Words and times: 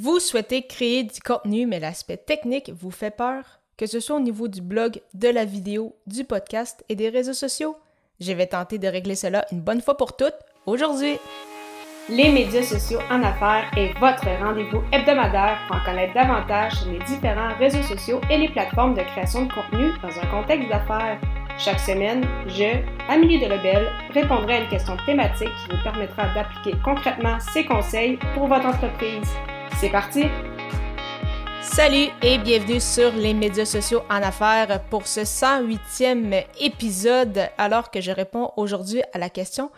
Vous 0.00 0.20
souhaitez 0.20 0.62
créer 0.62 1.02
du 1.02 1.18
contenu, 1.20 1.66
mais 1.66 1.80
l'aspect 1.80 2.18
technique 2.18 2.70
vous 2.72 2.92
fait 2.92 3.10
peur, 3.10 3.42
que 3.76 3.86
ce 3.86 3.98
soit 3.98 4.14
au 4.14 4.20
niveau 4.20 4.46
du 4.46 4.62
blog, 4.62 5.00
de 5.14 5.28
la 5.28 5.44
vidéo, 5.44 5.96
du 6.06 6.22
podcast 6.22 6.84
et 6.88 6.94
des 6.94 7.08
réseaux 7.08 7.32
sociaux? 7.32 7.74
Je 8.20 8.32
vais 8.32 8.46
tenter 8.46 8.78
de 8.78 8.86
régler 8.86 9.16
cela 9.16 9.44
une 9.50 9.60
bonne 9.60 9.80
fois 9.80 9.96
pour 9.96 10.16
toutes 10.16 10.38
aujourd'hui. 10.66 11.18
Les 12.08 12.30
médias 12.30 12.62
sociaux 12.62 13.00
en 13.10 13.24
affaires 13.24 13.68
est 13.76 13.92
votre 13.98 14.24
rendez-vous 14.40 14.84
hebdomadaire 14.92 15.58
pour 15.66 15.78
en 15.78 15.84
connaître 15.84 16.14
davantage 16.14 16.74
sur 16.74 16.92
les 16.92 17.00
différents 17.00 17.56
réseaux 17.58 17.82
sociaux 17.82 18.20
et 18.30 18.38
les 18.38 18.50
plateformes 18.50 18.94
de 18.94 19.02
création 19.02 19.46
de 19.46 19.52
contenu 19.52 19.90
dans 20.00 20.16
un 20.16 20.26
contexte 20.30 20.68
d'affaires. 20.68 21.20
Chaque 21.58 21.80
semaine, 21.80 22.24
je, 22.46 22.84
Amélie 23.08 23.40
Delebel, 23.40 23.88
répondrai 24.14 24.58
à 24.58 24.60
une 24.60 24.68
question 24.68 24.96
thématique 25.06 25.48
qui 25.48 25.76
vous 25.76 25.82
permettra 25.82 26.32
d'appliquer 26.34 26.78
concrètement 26.84 27.40
ces 27.40 27.64
conseils 27.64 28.16
pour 28.34 28.46
votre 28.46 28.66
entreprise. 28.66 29.28
C'est 29.80 29.90
parti! 29.90 30.24
Salut 31.62 32.08
et 32.20 32.38
bienvenue 32.38 32.80
sur 32.80 33.12
les 33.12 33.32
médias 33.32 33.64
sociaux 33.64 34.02
en 34.10 34.22
affaires 34.22 34.82
pour 34.90 35.06
ce 35.06 35.20
108e 35.20 36.44
épisode 36.60 37.48
alors 37.56 37.92
que 37.92 38.00
je 38.00 38.10
réponds 38.10 38.50
aujourd'hui 38.56 39.02
à 39.12 39.18
la 39.18 39.30
question 39.30 39.70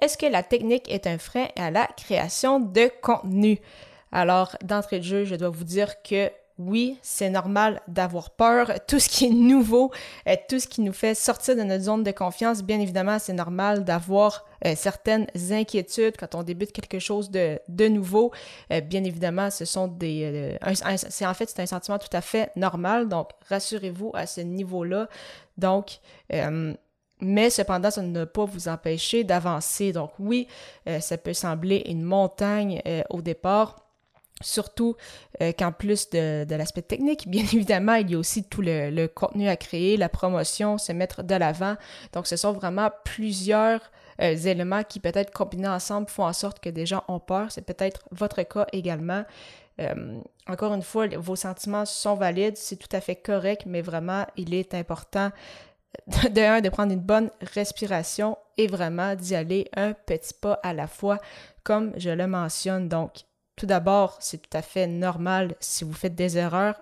est-ce 0.00 0.16
que 0.16 0.26
la 0.26 0.44
technique 0.44 0.88
est 0.88 1.08
un 1.08 1.18
frein 1.18 1.48
à 1.56 1.72
la 1.72 1.88
création 1.88 2.60
de 2.60 2.88
contenu? 3.02 3.58
Alors, 4.12 4.56
d'entrée 4.62 5.00
de 5.00 5.04
jeu, 5.04 5.24
je 5.24 5.34
dois 5.34 5.48
vous 5.48 5.64
dire 5.64 6.02
que 6.02 6.30
oui, 6.58 6.98
c'est 7.02 7.30
normal 7.30 7.80
d'avoir 7.86 8.30
peur. 8.30 8.72
Tout 8.88 8.98
ce 8.98 9.08
qui 9.08 9.26
est 9.26 9.30
nouveau, 9.30 9.92
euh, 10.26 10.34
tout 10.48 10.58
ce 10.58 10.66
qui 10.66 10.80
nous 10.80 10.92
fait 10.92 11.14
sortir 11.14 11.54
de 11.54 11.62
notre 11.62 11.84
zone 11.84 12.02
de 12.02 12.10
confiance, 12.10 12.64
bien 12.64 12.80
évidemment, 12.80 13.20
c'est 13.20 13.32
normal 13.32 13.84
d'avoir 13.84 14.44
euh, 14.66 14.74
certaines 14.76 15.28
inquiétudes 15.50 16.16
quand 16.18 16.34
on 16.34 16.42
débute 16.42 16.72
quelque 16.72 16.98
chose 16.98 17.30
de, 17.30 17.88
nouveau. 17.88 18.32
Euh, 18.72 18.80
bien 18.80 19.04
évidemment, 19.04 19.50
ce 19.50 19.64
sont 19.64 19.86
des... 19.86 20.58
c'est 21.08 21.26
en 21.26 21.34
fait, 21.34 21.48
c'est 21.48 21.62
un 21.62 21.66
sentiment 21.66 21.98
tout 21.98 22.08
à 22.12 22.20
fait 22.20 22.50
normal. 22.56 23.08
Donc, 23.08 23.28
rassurez-vous 23.48 24.10
à 24.14 24.26
ce 24.26 24.40
niveau-là. 24.40 25.08
Donc, 25.56 26.00
mais 27.20 27.50
cependant, 27.50 27.90
ça 27.90 28.02
ne 28.02 28.12
doit 28.12 28.26
pas 28.26 28.44
vous 28.44 28.68
empêcher 28.68 29.22
d'avancer. 29.22 29.92
Donc 29.92 30.10
oui, 30.18 30.48
ça 31.00 31.18
peut 31.18 31.34
sembler 31.34 31.82
une 31.86 32.02
montagne 32.02 32.82
au 33.10 33.22
départ, 33.22 33.87
Surtout 34.40 34.94
euh, 35.42 35.52
qu'en 35.52 35.72
plus 35.72 36.10
de, 36.10 36.46
l'aspect 36.54 36.82
technique, 36.82 37.28
bien 37.28 37.42
évidemment, 37.52 37.94
il 37.94 38.10
y 38.10 38.14
a 38.14 38.18
aussi 38.18 38.44
tout 38.44 38.62
le, 38.62 39.06
contenu 39.06 39.48
à 39.48 39.56
créer, 39.56 39.96
la 39.96 40.08
promotion, 40.08 40.78
se 40.78 40.92
mettre 40.92 41.22
de 41.22 41.34
l'avant. 41.34 41.76
Donc, 42.12 42.26
ce 42.26 42.36
sont 42.36 42.52
vraiment 42.52 42.90
plusieurs 43.04 43.80
euh, 44.20 44.36
éléments 44.36 44.84
qui 44.84 45.00
peut-être 45.00 45.32
combinés 45.32 45.68
ensemble 45.68 46.08
font 46.08 46.24
en 46.24 46.32
sorte 46.32 46.60
que 46.60 46.70
des 46.70 46.86
gens 46.86 47.02
ont 47.08 47.20
peur. 47.20 47.50
C'est 47.50 47.62
peut-être 47.62 48.02
votre 48.12 48.42
cas 48.42 48.66
également. 48.72 49.24
Euh, 49.80 50.20
encore 50.48 50.74
une 50.74 50.82
fois, 50.82 51.06
vos 51.16 51.36
sentiments 51.36 51.84
sont 51.84 52.14
valides, 52.14 52.56
c'est 52.56 52.76
tout 52.76 52.94
à 52.96 53.00
fait 53.00 53.16
correct, 53.16 53.62
mais 53.66 53.80
vraiment, 53.80 54.26
il 54.36 54.54
est 54.54 54.74
important 54.74 55.30
de 56.06 56.60
de 56.60 56.68
prendre 56.68 56.92
une 56.92 57.00
bonne 57.00 57.30
respiration 57.54 58.36
et 58.56 58.66
vraiment 58.66 59.14
d'y 59.14 59.34
aller 59.34 59.68
un 59.76 59.92
petit 59.92 60.34
pas 60.34 60.54
à 60.62 60.74
la 60.74 60.86
fois, 60.86 61.18
comme 61.62 61.92
je 61.96 62.10
le 62.10 62.26
mentionne. 62.26 62.88
Donc, 62.88 63.24
tout 63.58 63.66
d'abord, 63.66 64.16
c'est 64.20 64.38
tout 64.38 64.56
à 64.56 64.62
fait 64.62 64.86
normal 64.86 65.54
si 65.60 65.84
vous 65.84 65.92
faites 65.92 66.14
des 66.14 66.38
erreurs. 66.38 66.80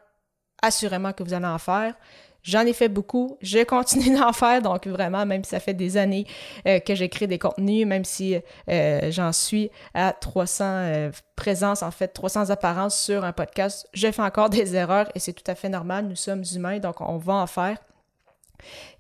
Assurément 0.63 1.13
que 1.13 1.23
vous 1.23 1.35
allez 1.35 1.47
en 1.47 1.59
faire. 1.59 1.95
J'en 2.43 2.61
ai 2.61 2.73
fait 2.73 2.89
beaucoup, 2.89 3.37
je 3.43 3.65
continue 3.65 4.17
d'en 4.19 4.33
faire, 4.33 4.63
donc 4.63 4.87
vraiment, 4.87 5.27
même 5.27 5.43
si 5.43 5.51
ça 5.51 5.59
fait 5.59 5.75
des 5.75 5.97
années 5.97 6.27
euh, 6.69 6.79
que 6.79 6.95
j'écris 6.95 7.27
des 7.27 7.41
contenus, 7.41 7.85
même 7.85 8.05
si 8.05 8.37
euh, 8.71 9.11
j'en 9.11 9.33
suis 9.33 9.69
à 9.95 10.13
300 10.13 10.65
euh, 10.65 11.11
présences, 11.35 11.83
en 11.83 11.91
fait, 11.91 12.09
300 12.09 12.51
apparences 12.51 13.01
sur 13.01 13.25
un 13.25 13.33
podcast, 13.33 13.89
je 13.95 14.13
fais 14.13 14.23
encore 14.23 14.49
des 14.51 14.77
erreurs 14.77 15.11
et 15.17 15.19
c'est 15.19 15.33
tout 15.33 15.51
à 15.51 15.57
fait 15.57 15.69
normal, 15.69 16.07
nous 16.07 16.15
sommes 16.15 16.45
humains, 16.55 16.79
donc 16.79 17.01
on 17.01 17.17
va 17.17 17.35
en 17.35 17.49
faire. 17.49 17.79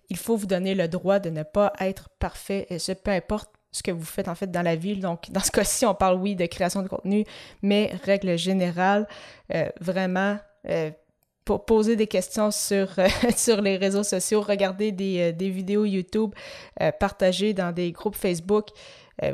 Il 0.08 0.16
faut 0.16 0.36
vous 0.36 0.46
donner 0.46 0.74
le 0.74 0.88
droit 0.88 1.20
de 1.20 1.30
ne 1.30 1.44
pas 1.44 1.72
être 1.78 2.08
parfait, 2.18 2.66
et 2.68 2.80
ce, 2.80 2.92
peu 2.92 3.12
importe 3.12 3.50
ce 3.76 3.82
que 3.82 3.90
vous 3.90 4.04
faites 4.04 4.28
en 4.28 4.34
fait 4.34 4.50
dans 4.50 4.62
la 4.62 4.74
ville. 4.74 5.00
Donc, 5.00 5.30
dans 5.30 5.40
ce 5.40 5.50
cas-ci, 5.50 5.84
on 5.84 5.94
parle, 5.94 6.16
oui, 6.16 6.34
de 6.34 6.46
création 6.46 6.82
de 6.82 6.88
contenu, 6.88 7.24
mais 7.62 7.92
règle 8.04 8.38
générale, 8.38 9.06
euh, 9.54 9.68
vraiment, 9.80 10.38
euh, 10.68 10.90
poser 11.66 11.94
des 11.94 12.06
questions 12.06 12.50
sur, 12.50 12.88
euh, 12.98 13.08
sur 13.36 13.60
les 13.60 13.76
réseaux 13.76 14.02
sociaux, 14.02 14.40
regarder 14.40 14.92
des, 14.92 15.32
des 15.32 15.50
vidéos 15.50 15.84
YouTube, 15.84 16.34
partager 16.98 17.52
dans 17.52 17.72
des 17.72 17.92
groupes 17.92 18.16
Facebook. 18.16 18.68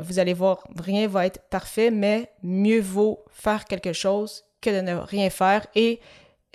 vous 0.01 0.19
allez 0.19 0.33
voir, 0.33 0.63
rien 0.77 1.07
va 1.07 1.25
être 1.25 1.41
parfait, 1.49 1.89
mais 1.89 2.29
mieux 2.43 2.81
vaut 2.81 3.23
faire 3.31 3.65
quelque 3.65 3.93
chose 3.93 4.43
que 4.61 4.69
de 4.69 4.81
ne 4.81 4.95
rien 4.95 5.29
faire 5.29 5.65
et 5.75 5.99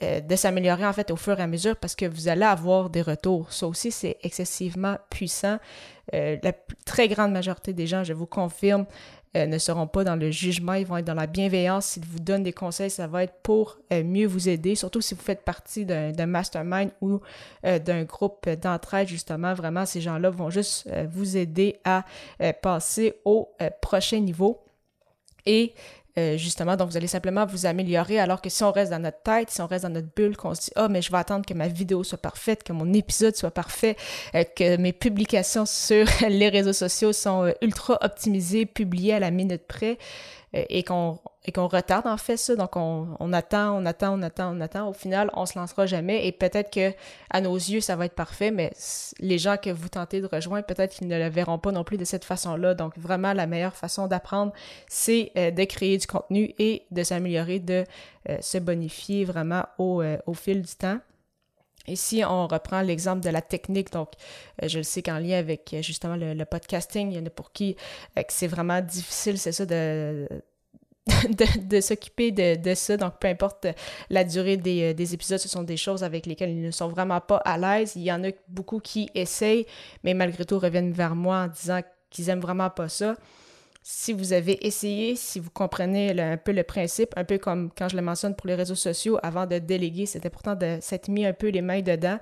de 0.00 0.36
s'améliorer 0.36 0.86
en 0.86 0.92
fait 0.92 1.10
au 1.10 1.16
fur 1.16 1.38
et 1.41 1.42
à 1.42 1.47
mesure 1.47 1.76
parce 1.76 1.97
que 1.97 2.06
vous 2.06 2.28
allez 2.28 2.44
avoir 2.44 2.88
des 2.88 3.03
retours. 3.03 3.53
Ça 3.53 3.66
aussi, 3.66 3.91
c'est 3.91 4.16
excessivement 4.22 4.97
puissant. 5.10 5.59
Euh, 6.14 6.36
la 6.42 6.53
très 6.84 7.09
grande 7.09 7.32
majorité 7.32 7.72
des 7.72 7.86
gens, 7.86 8.04
je 8.04 8.12
vous 8.12 8.26
confirme, 8.26 8.87
euh, 9.37 9.47
ne 9.47 9.58
seront 9.58 9.87
pas 9.87 10.04
dans 10.04 10.16
le 10.16 10.31
jugement, 10.31 10.72
ils 10.72 10.87
vont 10.87 10.97
être 10.97 11.04
dans 11.04 11.14
la 11.14 11.26
bienveillance. 11.26 11.87
S'ils 11.87 12.04
vous 12.04 12.19
donnent 12.19 12.42
des 12.42 12.53
conseils, 12.53 12.91
ça 12.91 13.06
va 13.06 13.25
être 13.25 13.34
pour 13.42 13.78
euh, 13.92 14.03
mieux 14.03 14.26
vous 14.26 14.48
aider, 14.48 14.75
surtout 14.75 15.00
si 15.00 15.14
vous 15.14 15.20
faites 15.20 15.44
partie 15.44 15.84
d'un 15.84 16.26
mastermind 16.26 16.91
ou 17.00 17.20
d'un 17.62 18.04
groupe 18.04 18.48
d'entraide, 18.48 19.08
justement. 19.08 19.53
Vraiment, 19.53 19.84
ces 19.84 20.00
gens-là 20.00 20.31
vont 20.31 20.50
juste 20.50 20.88
vous 21.12 21.37
aider 21.37 21.78
à 21.84 22.04
passer 22.62 23.20
au 23.25 23.50
prochain 23.82 24.20
niveau. 24.20 24.62
Et 25.44 25.75
euh, 26.19 26.37
justement, 26.37 26.77
donc 26.77 26.91
vous 26.91 26.97
allez 26.97 27.06
simplement 27.06 27.47
vous 27.47 27.67
améliorer, 27.67 28.19
alors 28.19 28.43
que 28.43 28.51
si 28.51 28.65
on 28.65 28.73
reste 28.73 28.91
dans 28.91 28.99
notre 28.99 29.23
tête, 29.23 29.51
si 29.51 29.61
on 29.61 29.67
reste 29.67 29.84
dans 29.84 29.91
notre 29.91 30.09
bulle, 30.15 30.37
qu'on 30.37 30.55
se 30.55 30.62
dit, 30.62 30.71
ah, 30.75 30.84
oh, 30.84 30.89
mais 30.91 31.01
je 31.01 31.12
vais 31.12 31.19
attendre 31.19 31.47
que 31.47 31.55
ma 31.55 31.69
vidéo 31.69 32.03
soit 32.03 32.19
parfaite, 32.19 32.65
que 32.65 32.73
mon 32.73 32.93
épisode 32.93 33.37
soit 33.37 33.53
parfait, 33.53 33.97
euh, 34.34 34.43
que 34.45 34.77
mes 34.77 34.93
publications 34.93 35.65
sur 35.65 36.06
les 36.29 36.49
réseaux 36.49 36.73
sociaux 36.73 37.12
sont 37.12 37.45
euh, 37.45 37.53
ultra 37.62 37.99
optimisées, 38.03 38.67
publiées 38.67 39.15
à 39.15 39.21
la 39.21 39.31
minute 39.31 39.67
près, 39.69 39.99
et 40.53 40.82
qu'on 40.82 41.19
et 41.44 41.53
qu'on 41.53 41.66
retarde 41.66 42.06
en 42.06 42.16
fait 42.16 42.36
ça. 42.36 42.56
Donc 42.56 42.76
on, 42.76 43.09
on, 43.20 43.32
attend, 43.32 43.81
on 43.81 43.86
attend, 43.86 44.19
on 44.19 44.22
attend, 44.22 44.54
on 44.54 44.60
attend. 44.60 44.88
Au 44.88 44.92
final, 44.92 45.31
on 45.34 45.47
se 45.47 45.59
lancera 45.59 45.86
jamais 45.86 46.26
et 46.26 46.32
peut-être 46.32 46.70
que 46.70 46.92
à 47.31 47.41
nos 47.41 47.54
yeux 47.56 47.81
ça 47.81 47.97
va 47.97 48.04
être 48.04 48.14
parfait, 48.14 48.50
mais 48.50 48.72
les 49.19 49.38
gens 49.38 49.56
que 49.56 49.70
vous 49.70 49.88
tentez 49.88 50.20
de 50.20 50.26
rejoindre, 50.26 50.66
peut-être 50.66 50.94
qu'ils 50.94 51.08
ne 51.08 51.19
le 51.19 51.28
verront 51.28 51.58
pas 51.58 51.72
non 51.72 51.84
plus 51.84 51.97
de 51.97 52.04
cette 52.04 52.25
façon-là. 52.25 52.75
Donc 52.75 52.98
vraiment 52.98 53.32
la 53.32 53.47
meilleure 53.47 53.76
façon 53.76 54.06
d'apprendre, 54.06 54.53
c'est 54.88 55.32
euh, 55.37 55.50
de 55.50 55.64
créer 55.64 55.97
du 55.97 56.06
contenu 56.06 56.54
et 56.58 56.82
de 56.91 57.03
s'améliorer, 57.03 57.60
de 57.60 57.84
euh, 58.28 58.37
se 58.41 58.58
bonifier 58.58 59.25
vraiment 59.25 59.64
au, 59.78 60.03
euh, 60.03 60.19
au 60.26 60.34
fil 60.34 60.62
du 60.62 60.75
temps. 60.75 60.98
Et 61.88 61.97
si 61.97 62.22
on 62.25 62.47
reprend 62.47 62.82
l'exemple 62.82 63.21
de 63.21 63.31
la 63.31 63.43
technique, 63.43 63.91
donc 63.93 64.10
je 64.62 64.78
le 64.78 64.84
sais 64.84 65.03
qu'en 65.03 65.19
lien 65.19 65.38
avec 65.38 65.75
justement 65.81 66.16
le, 66.16 66.44
podcasting, 66.44 67.10
il 67.10 67.16
y 67.16 67.21
en 67.21 67.26
a 67.26 67.31
pour 67.31 67.53
qui 67.53 67.76
c'est 68.28 68.47
vraiment 68.47 68.81
difficile, 68.81 69.38
c'est 69.38 69.53
ça, 69.53 69.66
de, 69.66 70.28
de, 71.62 71.81
s'occuper 71.81 72.32
de, 72.32 72.75
ça. 72.75 72.97
Donc, 72.97 73.19
peu 73.19 73.28
importe 73.28 73.66
la 74.10 74.25
durée 74.25 74.56
des, 74.56 74.91
euh, 74.91 74.94
des, 74.94 75.15
épisodes, 75.15 75.38
ce 75.38 75.49
sont 75.49 75.62
des 75.62 75.76
choses 75.76 76.04
avec 76.04 76.26
lesquelles 76.26 76.50
ils 76.50 76.62
ne 76.62 76.71
sont 76.71 76.88
vraiment 76.88 77.21
pas 77.21 77.38
à 77.38 77.59
l'aise. 77.59 77.93
Il 77.97 78.03
y 78.03 78.12
en 78.12 78.22
a 78.25 78.28
beaucoup 78.49 78.81
qui 78.81 79.10
essayent, 79.15 79.66
mais 80.05 80.15
malgré 80.15 80.44
tout 80.44 80.59
reviennent 80.59 80.93
vers 80.93 81.15
moi 81.15 81.44
en 81.44 81.49
disant 81.49 81.81
qu'ils 82.10 82.28
aiment 82.31 82.41
vraiment 82.41 82.70
pas 82.70 82.88
ça. 82.88 83.15
Si 83.91 84.12
vous 84.12 84.34
avez 84.34 84.66
essayé, 84.66 85.16
si 85.16 85.41
vous 85.41 85.49
comprenez 85.49 86.10
un 86.21 86.37
peu 86.37 86.53
le 86.53 86.62
principe, 86.62 87.15
un 87.16 87.25
peu 87.25 87.38
comme 87.38 87.71
quand 87.75 87.88
je 87.88 87.97
le 87.97 88.03
mentionne 88.03 88.37
pour 88.37 88.47
les 88.47 88.54
réseaux 88.54 88.75
sociaux, 88.75 89.19
avant 89.22 89.47
de 89.47 89.59
déléguer, 89.59 90.04
c'est 90.04 90.26
important 90.26 90.54
de 90.54 90.76
s'être 90.82 91.09
mis 91.09 91.25
un 91.25 91.32
peu 91.32 91.49
les 91.49 91.62
mains 91.62 91.81
dedans 91.81 92.19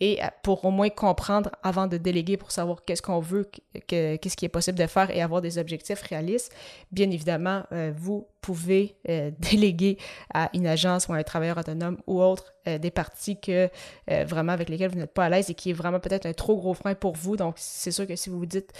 et 0.00 0.22
euh, 0.22 0.26
pour 0.42 0.64
au 0.64 0.70
moins 0.70 0.88
comprendre 0.88 1.50
avant 1.62 1.86
de 1.86 1.98
déléguer 1.98 2.36
pour 2.36 2.50
savoir 2.50 2.84
qu'est-ce 2.84 3.02
qu'on 3.02 3.20
veut, 3.20 3.48
qu'est-ce 3.86 4.36
qui 4.36 4.44
est 4.44 4.50
possible 4.50 4.78
de 4.78 4.86
faire 4.86 5.10
et 5.10 5.22
avoir 5.22 5.42
des 5.42 5.58
objectifs 5.58 6.00
réalistes. 6.02 6.52
Bien 6.90 7.10
évidemment, 7.10 7.62
euh, 7.72 7.92
vous 7.94 8.26
pouvez 8.40 8.96
euh, 9.08 9.30
déléguer 9.38 9.98
à 10.32 10.50
une 10.54 10.66
agence 10.66 11.06
ou 11.08 11.12
à 11.12 11.16
un 11.16 11.22
travailleur 11.22 11.58
autonome 11.58 11.98
ou 12.06 12.22
autre 12.22 12.54
des 12.66 12.90
parties 12.90 13.40
que 13.40 13.70
vraiment 14.06 14.52
avec 14.52 14.68
lesquelles 14.68 14.90
vous 14.90 14.98
n'êtes 14.98 15.14
pas 15.14 15.24
à 15.24 15.28
l'aise 15.30 15.48
et 15.48 15.54
qui 15.54 15.70
est 15.70 15.72
vraiment 15.72 15.98
peut-être 15.98 16.26
un 16.26 16.34
trop 16.34 16.56
gros 16.56 16.74
frein 16.74 16.94
pour 16.94 17.16
vous. 17.16 17.34
Donc, 17.34 17.54
c'est 17.56 17.90
sûr 17.90 18.06
que 18.06 18.14
si 18.16 18.28
vous 18.28 18.38
vous 18.38 18.46
dites, 18.46 18.70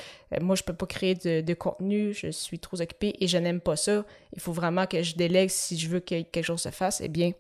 moi, 0.43 0.55
je 0.55 0.63
peux 0.63 0.75
pas 0.75 0.85
créer 0.85 1.15
de, 1.15 1.41
de, 1.41 1.55
contenu, 1.55 2.13
je 2.13 2.31
suis 2.31 2.59
trop 2.59 2.81
occupé 2.81 3.15
et 3.21 3.27
je 3.27 3.39
n'aime 3.39 3.59
pas 3.59 3.77
ça, 3.77 4.05
il 4.35 4.41
faut 4.41 4.53
vraiment 4.53 4.87
que 4.87 5.03
je 5.03 5.17
délègue 5.17 5.49
si 5.49 5.79
je 5.79 5.89
veux 5.89 6.01
que 6.01 6.21
quelque 6.23 6.45
chose 6.45 6.61
se 6.61 6.69
fasse, 6.69 7.01
eh 7.01 7.09
bien, 7.09 7.33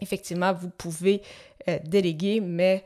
effectivement, 0.00 0.52
vous 0.52 0.70
pouvez 0.70 1.22
euh, 1.68 1.78
déléguer, 1.84 2.40
mais 2.40 2.84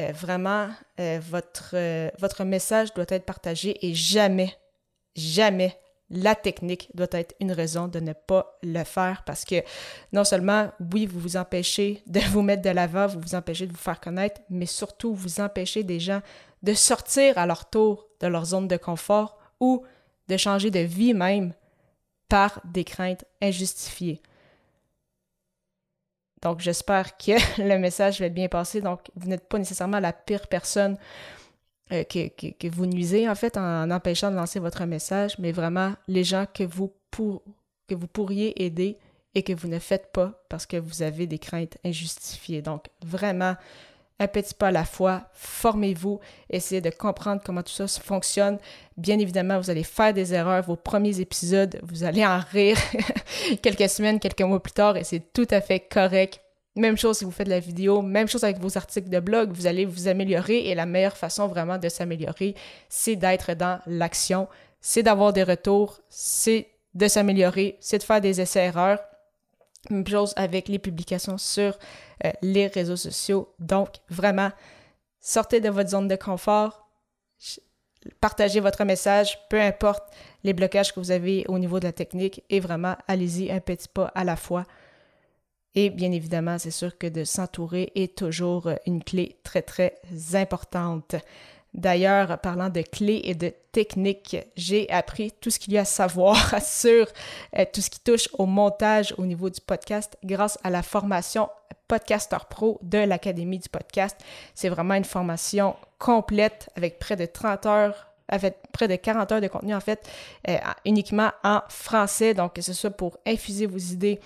euh, 0.00 0.12
vraiment, 0.12 0.68
euh, 0.98 1.20
votre, 1.22 1.74
votre 2.18 2.44
message 2.44 2.92
doit 2.94 3.06
être 3.08 3.24
partagé 3.24 3.86
et 3.86 3.94
jamais, 3.94 4.54
jamais 5.14 5.78
la 6.10 6.34
technique 6.34 6.90
doit 6.94 7.08
être 7.12 7.34
une 7.40 7.52
raison 7.52 7.88
de 7.88 7.98
ne 7.98 8.12
pas 8.12 8.58
le 8.62 8.84
faire 8.84 9.22
parce 9.24 9.44
que 9.44 9.56
non 10.12 10.24
seulement, 10.24 10.70
oui, 10.92 11.06
vous 11.06 11.18
vous 11.18 11.36
empêchez 11.36 12.02
de 12.06 12.20
vous 12.30 12.42
mettre 12.42 12.62
de 12.62 12.70
l'avant, 12.70 13.06
vous 13.06 13.20
vous 13.20 13.34
empêchez 13.34 13.66
de 13.66 13.72
vous 13.72 13.78
faire 13.78 14.00
connaître, 14.00 14.40
mais 14.50 14.66
surtout, 14.66 15.14
vous 15.14 15.40
empêchez 15.40 15.82
des 15.82 16.00
gens 16.00 16.20
de 16.62 16.74
sortir 16.74 17.38
à 17.38 17.46
leur 17.46 17.68
tour 17.68 18.06
de 18.20 18.26
leur 18.26 18.44
zone 18.44 18.68
de 18.68 18.76
confort 18.76 19.38
ou 19.60 19.84
de 20.28 20.36
changer 20.36 20.70
de 20.70 20.80
vie 20.80 21.14
même 21.14 21.52
par 22.28 22.60
des 22.64 22.84
craintes 22.84 23.24
injustifiées. 23.42 24.22
Donc, 26.44 26.60
j'espère 26.60 27.16
que 27.16 27.32
le 27.60 27.78
message 27.78 28.20
va 28.20 28.28
bien 28.28 28.48
passé. 28.48 28.80
Donc, 28.80 29.00
vous 29.16 29.28
n'êtes 29.28 29.48
pas 29.48 29.58
nécessairement 29.58 29.98
la 29.98 30.12
pire 30.12 30.46
personne 30.46 30.96
euh, 31.90 32.04
que, 32.04 32.68
vous 32.68 32.86
nuisez, 32.86 33.28
en 33.28 33.34
fait, 33.34 33.56
en, 33.56 33.90
empêchant 33.90 34.30
de 34.30 34.36
lancer 34.36 34.60
votre 34.60 34.84
message, 34.84 35.36
mais 35.38 35.50
vraiment 35.50 35.94
les 36.06 36.22
gens 36.22 36.44
que 36.52 36.62
vous, 36.62 36.92
que 37.88 37.94
vous 37.94 38.06
pourriez 38.06 38.62
aider 38.62 38.98
et 39.34 39.42
que 39.42 39.52
vous 39.52 39.68
ne 39.68 39.78
faites 39.78 40.12
pas 40.12 40.44
parce 40.48 40.66
que 40.66 40.76
vous 40.76 41.02
avez 41.02 41.26
des 41.26 41.38
craintes 41.38 41.78
injustifiées. 41.84 42.62
Donc, 42.62 42.84
vraiment, 43.04 43.56
un 44.20 44.28
petit 44.28 44.54
pas 44.54 44.68
à 44.68 44.70
la 44.70 44.84
fois, 44.84 45.24
formez-vous, 45.32 46.20
essayez 46.48 46.80
de 46.80 46.90
comprendre 46.90 47.42
comment 47.44 47.62
tout 47.62 47.72
ça 47.72 47.88
fonctionne. 47.88 48.58
Bien 48.96 49.18
évidemment, 49.18 49.58
vous 49.58 49.70
allez 49.70 49.82
faire 49.82 50.14
des 50.14 50.32
erreurs. 50.32 50.62
Vos 50.62 50.76
premiers 50.76 51.20
épisodes, 51.20 51.80
vous 51.82 52.04
allez 52.04 52.24
en 52.24 52.38
rire 52.52 52.78
quelques 53.62 53.88
semaines, 53.88 54.20
quelques 54.20 54.42
mois 54.42 54.62
plus 54.62 54.72
tard, 54.72 54.96
et 54.96 55.04
c'est 55.04 55.32
tout 55.32 55.48
à 55.50 55.60
fait 55.60 55.80
correct. 55.80 56.40
Même 56.76 56.96
chose 56.96 57.18
si 57.18 57.24
vous 57.24 57.30
faites 57.30 57.46
de 57.46 57.52
la 57.52 57.60
vidéo, 57.60 58.02
même 58.02 58.28
chose 58.28 58.42
avec 58.42 58.58
vos 58.58 58.76
articles 58.76 59.08
de 59.08 59.20
blog, 59.20 59.52
vous 59.52 59.66
allez 59.66 59.84
vous 59.84 60.08
améliorer 60.08 60.68
et 60.68 60.74
la 60.74 60.86
meilleure 60.86 61.16
façon 61.16 61.46
vraiment 61.46 61.78
de 61.78 61.88
s'améliorer, 61.88 62.56
c'est 62.88 63.14
d'être 63.14 63.54
dans 63.54 63.78
l'action, 63.86 64.48
c'est 64.80 65.04
d'avoir 65.04 65.32
des 65.32 65.44
retours, 65.44 66.00
c'est 66.08 66.66
de 66.94 67.06
s'améliorer, 67.06 67.76
c'est 67.80 67.98
de 67.98 68.02
faire 68.02 68.20
des 68.20 68.40
essais-erreurs. 68.40 68.98
Même 69.90 70.06
chose 70.06 70.32
avec 70.36 70.68
les 70.68 70.78
publications 70.78 71.38
sur 71.38 71.78
euh, 72.24 72.32
les 72.42 72.68
réseaux 72.68 72.96
sociaux. 72.96 73.54
Donc, 73.58 73.88
vraiment, 74.08 74.50
sortez 75.20 75.60
de 75.60 75.68
votre 75.68 75.90
zone 75.90 76.08
de 76.08 76.16
confort, 76.16 76.88
partagez 78.20 78.60
votre 78.60 78.84
message, 78.84 79.38
peu 79.48 79.60
importe 79.60 80.04
les 80.42 80.52
blocages 80.52 80.92
que 80.92 81.00
vous 81.00 81.10
avez 81.10 81.44
au 81.48 81.58
niveau 81.58 81.80
de 81.80 81.84
la 81.84 81.92
technique, 81.92 82.42
et 82.50 82.60
vraiment, 82.60 82.96
allez-y 83.08 83.50
un 83.50 83.60
petit 83.60 83.88
pas 83.88 84.06
à 84.14 84.24
la 84.24 84.36
fois. 84.36 84.64
Et 85.74 85.90
bien 85.90 86.12
évidemment, 86.12 86.58
c'est 86.58 86.70
sûr 86.70 86.96
que 86.96 87.08
de 87.08 87.24
s'entourer 87.24 87.90
est 87.94 88.16
toujours 88.16 88.70
une 88.86 89.02
clé 89.02 89.38
très, 89.42 89.62
très 89.62 89.94
importante. 90.34 91.16
D'ailleurs, 91.74 92.38
parlant 92.38 92.68
de 92.68 92.82
clés 92.82 93.20
et 93.24 93.34
de 93.34 93.52
techniques, 93.72 94.36
j'ai 94.56 94.88
appris 94.90 95.32
tout 95.32 95.50
ce 95.50 95.58
qu'il 95.58 95.72
y 95.72 95.78
a 95.78 95.82
à 95.82 95.84
savoir 95.84 96.54
sur 96.62 97.08
euh, 97.58 97.64
tout 97.72 97.80
ce 97.80 97.90
qui 97.90 98.00
touche 98.00 98.28
au 98.38 98.46
montage 98.46 99.12
au 99.18 99.26
niveau 99.26 99.50
du 99.50 99.60
podcast 99.60 100.16
grâce 100.24 100.56
à 100.62 100.70
la 100.70 100.82
formation 100.82 101.48
Podcaster 101.88 102.38
Pro 102.48 102.78
de 102.82 102.98
l'Académie 102.98 103.58
du 103.58 103.68
podcast. 103.68 104.16
C'est 104.54 104.68
vraiment 104.68 104.94
une 104.94 105.04
formation 105.04 105.74
complète 105.98 106.70
avec 106.76 106.98
près 106.98 107.16
de 107.16 107.26
30 107.26 107.66
heures 107.66 108.06
avec 108.28 108.56
près 108.72 108.88
de 108.88 108.96
40 108.96 109.32
heures 109.32 109.40
de 109.40 109.48
contenu 109.48 109.74
en 109.74 109.80
fait, 109.80 110.08
euh, 110.48 110.56
uniquement 110.86 111.30
en 111.42 111.60
français. 111.68 112.32
Donc, 112.32 112.54
que 112.54 112.62
ce 112.62 112.72
soit 112.72 112.90
pour 112.90 113.18
infuser 113.26 113.66
vos 113.66 113.76
idées 113.76 114.18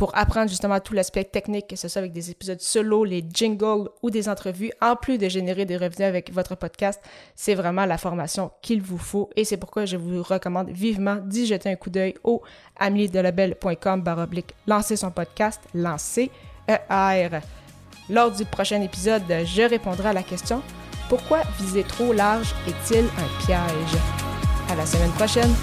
pour 0.00 0.16
apprendre 0.16 0.48
justement 0.48 0.80
tout 0.80 0.94
l'aspect 0.94 1.24
technique, 1.24 1.66
que 1.66 1.76
ce 1.76 1.86
soit 1.86 1.98
avec 1.98 2.14
des 2.14 2.30
épisodes 2.30 2.58
solo, 2.58 3.04
les 3.04 3.22
jingles 3.34 3.90
ou 4.02 4.08
des 4.08 4.30
entrevues, 4.30 4.72
en 4.80 4.96
plus 4.96 5.18
de 5.18 5.28
générer 5.28 5.66
des 5.66 5.76
revenus 5.76 6.08
avec 6.08 6.32
votre 6.32 6.54
podcast, 6.54 6.98
c'est 7.36 7.54
vraiment 7.54 7.84
la 7.84 7.98
formation 7.98 8.50
qu'il 8.62 8.80
vous 8.80 8.96
faut 8.96 9.28
et 9.36 9.44
c'est 9.44 9.58
pourquoi 9.58 9.84
je 9.84 9.98
vous 9.98 10.22
recommande 10.22 10.70
vivement 10.70 11.16
d'y 11.16 11.44
jeter 11.44 11.68
un 11.68 11.76
coup 11.76 11.90
d'œil 11.90 12.14
au 12.24 12.40
ameliedelabel.com 12.78 14.00
baroblique 14.00 14.54
lancer 14.66 14.96
son 14.96 15.10
podcast, 15.10 15.60
lancer 15.74 16.30
ER. 16.66 17.28
Lors 18.08 18.30
du 18.30 18.46
prochain 18.46 18.80
épisode, 18.80 19.24
je 19.28 19.68
répondrai 19.68 20.08
à 20.08 20.14
la 20.14 20.22
question 20.22 20.62
pourquoi 21.10 21.42
viser 21.58 21.82
trop 21.82 22.14
large 22.14 22.54
est-il 22.66 23.04
un 23.04 23.44
piège? 23.44 24.00
À 24.70 24.76
la 24.76 24.86
semaine 24.86 25.12
prochaine! 25.12 25.54